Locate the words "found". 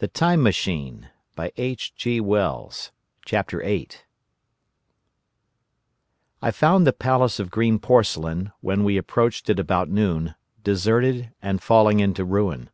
6.50-6.84